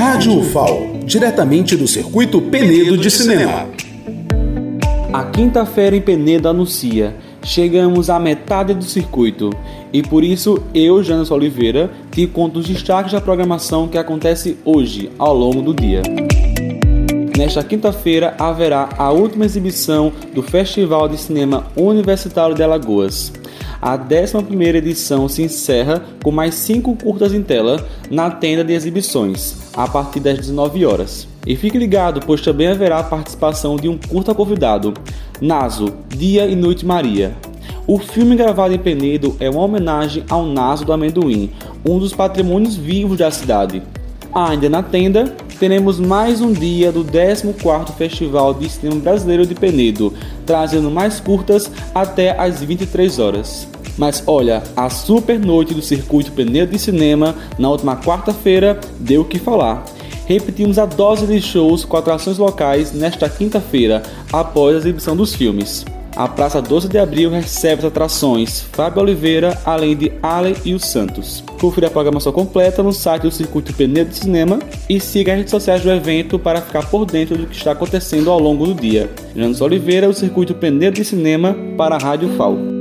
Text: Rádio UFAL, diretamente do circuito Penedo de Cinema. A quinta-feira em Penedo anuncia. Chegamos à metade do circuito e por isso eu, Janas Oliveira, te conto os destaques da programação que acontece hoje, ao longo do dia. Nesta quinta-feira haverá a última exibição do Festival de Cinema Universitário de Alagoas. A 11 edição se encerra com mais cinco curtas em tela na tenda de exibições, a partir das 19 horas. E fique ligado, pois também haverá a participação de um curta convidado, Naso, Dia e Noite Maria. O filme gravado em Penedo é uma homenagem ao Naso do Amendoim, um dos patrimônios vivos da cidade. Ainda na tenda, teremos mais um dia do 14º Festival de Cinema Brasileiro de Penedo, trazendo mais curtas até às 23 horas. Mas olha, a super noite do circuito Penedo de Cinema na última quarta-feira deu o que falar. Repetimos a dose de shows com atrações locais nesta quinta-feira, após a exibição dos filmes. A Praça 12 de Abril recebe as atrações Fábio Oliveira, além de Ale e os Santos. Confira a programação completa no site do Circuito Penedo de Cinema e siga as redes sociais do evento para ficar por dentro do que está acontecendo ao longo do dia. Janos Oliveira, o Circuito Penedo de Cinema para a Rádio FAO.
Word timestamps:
Rádio 0.00 0.38
UFAL, 0.38 1.00
diretamente 1.04 1.76
do 1.76 1.86
circuito 1.86 2.40
Penedo 2.40 2.96
de 2.96 3.10
Cinema. 3.10 3.68
A 5.12 5.24
quinta-feira 5.24 5.94
em 5.94 6.00
Penedo 6.00 6.48
anuncia. 6.48 7.14
Chegamos 7.42 8.08
à 8.08 8.18
metade 8.18 8.72
do 8.72 8.84
circuito 8.84 9.50
e 9.92 10.02
por 10.02 10.24
isso 10.24 10.62
eu, 10.72 11.02
Janas 11.02 11.30
Oliveira, 11.30 11.90
te 12.10 12.26
conto 12.26 12.60
os 12.60 12.66
destaques 12.66 13.12
da 13.12 13.20
programação 13.20 13.88
que 13.88 13.98
acontece 13.98 14.56
hoje, 14.64 15.10
ao 15.18 15.36
longo 15.36 15.60
do 15.60 15.74
dia. 15.74 16.02
Nesta 17.36 17.62
quinta-feira 17.62 18.34
haverá 18.38 18.88
a 18.96 19.10
última 19.10 19.44
exibição 19.44 20.12
do 20.34 20.42
Festival 20.42 21.08
de 21.08 21.18
Cinema 21.18 21.66
Universitário 21.76 22.54
de 22.54 22.62
Alagoas. 22.62 23.32
A 23.82 23.96
11 23.96 24.76
edição 24.76 25.26
se 25.26 25.42
encerra 25.42 26.02
com 26.22 26.30
mais 26.30 26.54
cinco 26.54 26.94
curtas 26.94 27.32
em 27.32 27.42
tela 27.42 27.82
na 28.10 28.30
tenda 28.30 28.62
de 28.62 28.74
exibições, 28.74 29.56
a 29.74 29.88
partir 29.88 30.20
das 30.20 30.36
19 30.36 30.84
horas. 30.84 31.26
E 31.46 31.56
fique 31.56 31.78
ligado, 31.78 32.20
pois 32.26 32.42
também 32.42 32.66
haverá 32.66 32.98
a 32.98 33.04
participação 33.04 33.76
de 33.76 33.88
um 33.88 33.96
curta 33.96 34.34
convidado, 34.34 34.92
Naso, 35.40 35.94
Dia 36.08 36.44
e 36.46 36.54
Noite 36.54 36.84
Maria. 36.84 37.34
O 37.86 37.98
filme 37.98 38.36
gravado 38.36 38.74
em 38.74 38.78
Penedo 38.78 39.34
é 39.40 39.48
uma 39.48 39.62
homenagem 39.62 40.24
ao 40.28 40.44
Naso 40.44 40.84
do 40.84 40.92
Amendoim, 40.92 41.50
um 41.82 41.98
dos 41.98 42.12
patrimônios 42.12 42.76
vivos 42.76 43.16
da 43.16 43.30
cidade. 43.30 43.82
Ainda 44.32 44.68
na 44.68 44.82
tenda, 44.82 45.34
teremos 45.58 45.98
mais 45.98 46.40
um 46.40 46.52
dia 46.52 46.92
do 46.92 47.04
14º 47.04 47.92
Festival 47.94 48.54
de 48.54 48.68
Cinema 48.68 49.00
Brasileiro 49.00 49.44
de 49.44 49.54
Penedo, 49.56 50.14
trazendo 50.46 50.90
mais 50.90 51.18
curtas 51.18 51.70
até 51.92 52.38
às 52.38 52.62
23 52.62 53.18
horas. 53.18 53.66
Mas 53.96 54.22
olha, 54.26 54.62
a 54.76 54.88
super 54.88 55.38
noite 55.38 55.74
do 55.74 55.82
circuito 55.82 56.32
Penedo 56.32 56.72
de 56.72 56.78
Cinema 56.78 57.34
na 57.58 57.68
última 57.68 57.96
quarta-feira 57.96 58.80
deu 58.98 59.22
o 59.22 59.24
que 59.24 59.38
falar. 59.38 59.84
Repetimos 60.26 60.78
a 60.78 60.86
dose 60.86 61.26
de 61.26 61.40
shows 61.42 61.84
com 61.84 61.96
atrações 61.96 62.38
locais 62.38 62.92
nesta 62.92 63.28
quinta-feira, 63.28 64.02
após 64.32 64.76
a 64.76 64.78
exibição 64.78 65.16
dos 65.16 65.34
filmes. 65.34 65.84
A 66.16 66.26
Praça 66.26 66.60
12 66.60 66.88
de 66.88 66.98
Abril 66.98 67.30
recebe 67.30 67.80
as 67.80 67.84
atrações 67.84 68.62
Fábio 68.72 69.02
Oliveira, 69.02 69.56
além 69.64 69.96
de 69.96 70.12
Ale 70.22 70.56
e 70.64 70.74
os 70.74 70.84
Santos. 70.84 71.42
Confira 71.60 71.86
a 71.86 71.90
programação 71.90 72.32
completa 72.32 72.82
no 72.82 72.92
site 72.92 73.22
do 73.22 73.30
Circuito 73.30 73.72
Penedo 73.72 74.10
de 74.10 74.18
Cinema 74.18 74.58
e 74.88 75.00
siga 75.00 75.32
as 75.32 75.38
redes 75.38 75.50
sociais 75.50 75.82
do 75.82 75.90
evento 75.90 76.38
para 76.38 76.60
ficar 76.60 76.86
por 76.86 77.06
dentro 77.06 77.36
do 77.36 77.46
que 77.46 77.56
está 77.56 77.72
acontecendo 77.72 78.30
ao 78.30 78.40
longo 78.40 78.66
do 78.66 78.74
dia. 78.74 79.10
Janos 79.34 79.60
Oliveira, 79.60 80.08
o 80.08 80.14
Circuito 80.14 80.54
Penedo 80.54 80.96
de 80.96 81.04
Cinema 81.04 81.56
para 81.76 81.94
a 81.94 81.98
Rádio 81.98 82.28
FAO. 82.36 82.79